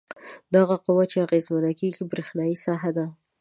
[0.55, 3.05] دغه قوه چې اغیزمنه کیږي برېښنايي ساحه ده.